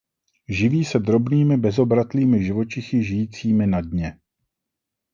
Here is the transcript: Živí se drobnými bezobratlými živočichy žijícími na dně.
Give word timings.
Živí 0.49 0.85
se 0.85 0.99
drobnými 0.99 1.57
bezobratlými 1.57 2.43
živočichy 2.43 3.03
žijícími 3.03 3.67
na 3.67 3.81
dně. 3.81 4.19